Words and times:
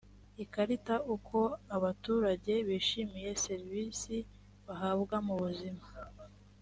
ikarita 0.43 0.95
uko 1.15 1.39
abaturage 1.75 2.53
bishimiye 2.67 3.29
serivisi 3.45 4.15
bahabwa 4.65 5.15
mu 5.27 5.35
buzima 5.41 5.83